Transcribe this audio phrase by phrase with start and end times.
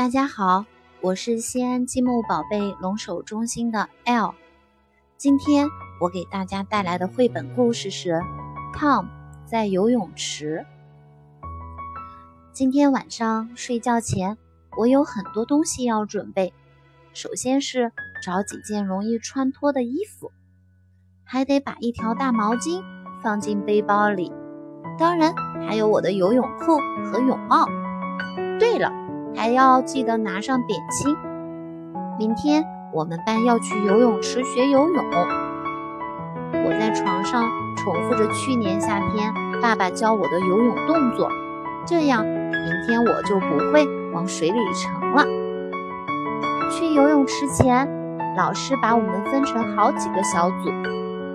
[0.00, 0.64] 大家好，
[1.02, 4.34] 我是西安积木宝贝龙首中心的 L。
[5.18, 5.68] 今天
[6.00, 8.12] 我给大家带来的绘本故事是
[8.72, 9.08] 《Tom
[9.44, 10.64] 在游泳池》。
[12.50, 14.38] 今天晚上睡觉前，
[14.78, 16.54] 我有很多东西要准备。
[17.12, 17.92] 首先是
[18.22, 20.32] 找几件容易穿脱的衣服，
[21.24, 22.82] 还得把一条大毛巾
[23.22, 24.32] 放进背包里。
[24.98, 25.34] 当然，
[25.68, 27.66] 还有我的游泳裤和泳帽。
[29.34, 31.16] 还要记得拿上点心。
[32.18, 35.04] 明天我们班要去游泳池学游泳。
[36.52, 41.30] 我在床上重复着去年夏天爸爸教我的游泳动作，
[41.86, 45.24] 这样明天我就不会往水里沉了。
[46.70, 47.88] 去游泳池前，
[48.36, 50.70] 老师把我们分成好几个小组，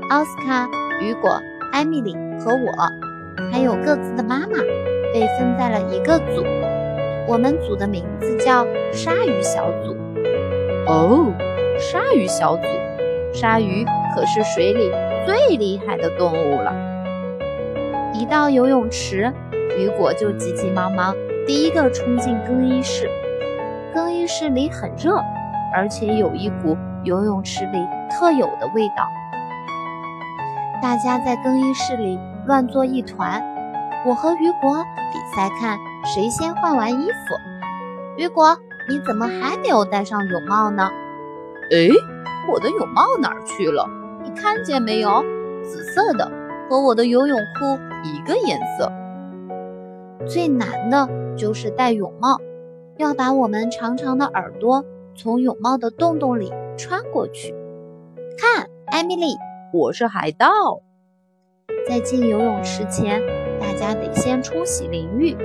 [0.10, 0.68] 奥斯卡、
[1.02, 1.40] 雨果、
[1.72, 4.60] 艾米丽和我，还有各自的妈妈，
[5.14, 6.44] 被分在了一个组。
[7.28, 9.96] 我们组的名字叫鲨鱼小组。
[10.88, 11.34] 哦，
[11.80, 12.64] 鲨鱼小组，
[13.34, 14.92] 鲨鱼可是水里
[15.26, 16.72] 最厉害的动物了。
[18.14, 19.34] 一到游泳池，
[19.78, 21.16] 雨果就急急忙忙，
[21.48, 23.10] 第一个冲进更衣室。
[23.94, 25.20] 更衣室里很热，
[25.74, 29.08] 而且有一股游泳池里特有的味道。
[30.82, 33.44] 大家在更衣室里乱作一团。
[34.06, 35.80] 我和雨果比赛看。
[36.06, 37.36] 谁先换完衣服？
[38.16, 38.56] 雨果，
[38.88, 40.88] 你怎么还没有戴上泳帽呢？
[41.72, 41.90] 哎，
[42.48, 43.90] 我的泳帽哪儿去了？
[44.24, 45.24] 你看见没有？
[45.64, 46.32] 紫色的，
[46.70, 48.92] 和我的游泳裤一个颜色。
[50.28, 52.38] 最难的就是戴泳帽，
[52.98, 57.56] 要把我们长长的耳朵从泳帽的洞洞里穿过去。
[58.38, 59.36] 看，艾米丽，
[59.74, 60.48] 我是海盗。
[61.90, 63.20] 在进游泳池前，
[63.60, 65.36] 大家得先冲洗淋浴。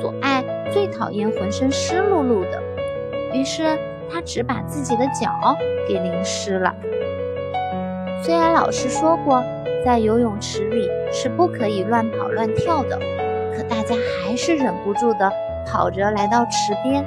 [0.00, 2.62] 左爱最讨厌浑身湿漉漉的，
[3.34, 3.62] 于是
[4.10, 5.30] 他只把自己的脚
[5.86, 6.74] 给淋湿了。
[8.22, 9.42] 虽然老师说过，
[9.84, 12.98] 在游泳池里是不可以乱跑乱跳的，
[13.54, 15.30] 可大家还是忍不住的
[15.66, 17.04] 跑着来到池边。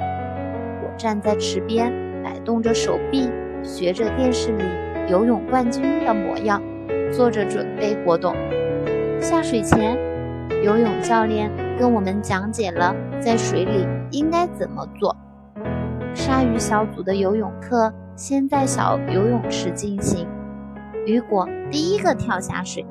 [0.82, 3.28] 我站在池边，摆动着手臂，
[3.62, 4.64] 学着电视里
[5.08, 6.62] 游泳冠军的模样，
[7.12, 8.34] 做着准备活动。
[9.20, 9.96] 下水前，
[10.62, 11.50] 游泳教练。
[11.78, 15.16] 跟我们讲解了在水里应该怎么做。
[16.14, 20.28] 鲨鱼小组的游泳课先在小游泳池进行，
[21.06, 22.86] 雨果第一个跳下水。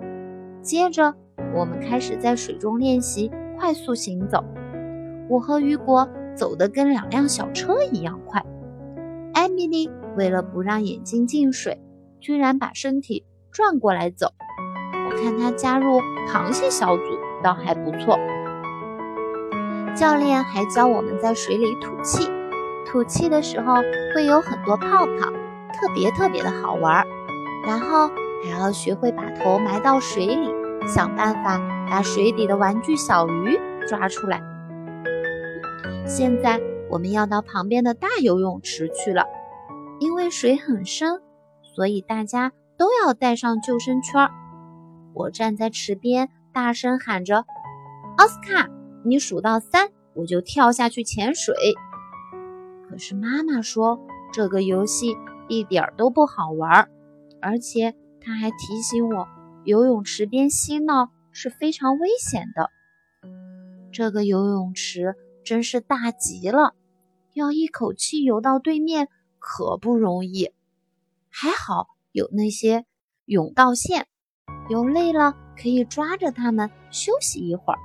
[0.61, 1.13] 接着，
[1.55, 4.43] 我们开始在水中练习快速行走。
[5.29, 8.43] 我和雨果走得跟两辆小车一样快。
[9.33, 11.81] 艾米丽为了不让眼睛进水，
[12.19, 14.27] 居然把身体转过来走。
[15.09, 17.03] 我看她加入螃蟹小组
[17.41, 18.19] 倒还不错。
[19.95, 22.27] 教练还教我们在水里吐气，
[22.85, 23.75] 吐气的时候
[24.15, 25.31] 会有很多泡泡，
[25.73, 27.05] 特别特别的好玩。
[27.65, 28.09] 然后
[28.43, 30.49] 还要学会把头埋到水里，
[30.87, 31.59] 想办法
[31.89, 34.41] 把水底的玩具小鱼抓出来。
[36.05, 39.25] 现在我们要到旁边的大游泳池去了，
[39.99, 41.21] 因为水很深，
[41.75, 44.27] 所以大家都要带上救生圈。
[45.13, 47.45] 我站在池边，大声喊着
[48.17, 48.67] ：“奥斯卡！”
[49.03, 51.55] 你数到三，我就跳下去潜水。
[52.89, 53.99] 可是妈妈说
[54.31, 55.15] 这个游戏
[55.47, 56.89] 一点都不好玩，
[57.41, 59.27] 而且她还提醒我，
[59.65, 62.69] 游泳池边嬉闹是非常危险的。
[63.91, 66.73] 这个游泳池真是大极了，
[67.33, 69.09] 要一口气游到对面
[69.39, 70.51] 可不容易。
[71.29, 72.85] 还好有那些
[73.25, 74.07] 泳道线，
[74.69, 77.79] 游累了可以抓着它们休息一会儿。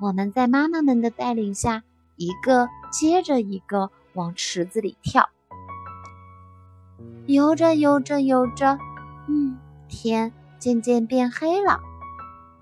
[0.00, 1.82] 我们在妈妈们的带领下，
[2.16, 5.28] 一个接着一个往池子里跳。
[7.26, 8.78] 游着游着游着，
[9.28, 9.58] 嗯，
[9.88, 11.80] 天渐渐变黑了。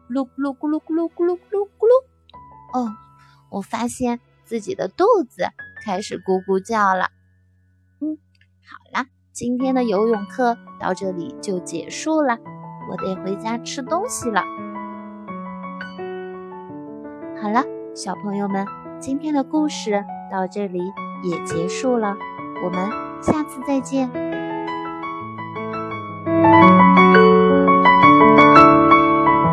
[0.08, 2.04] 噜咕噜咕噜咕噜咕噜咕噜咕噜。
[2.72, 2.92] 哦，
[3.50, 5.48] 我发现自己的肚子
[5.84, 7.10] 开始咕咕叫了。
[8.00, 8.16] 嗯，
[8.64, 12.38] 好了，今天的游泳课到这里就结束了，
[12.90, 14.42] 我得回家吃东西了。
[17.44, 17.62] 好了，
[17.94, 18.66] 小朋友们，
[18.98, 20.02] 今天的故事
[20.32, 20.78] 到这里
[21.22, 22.16] 也结束了，
[22.64, 22.88] 我们
[23.20, 24.10] 下次再见。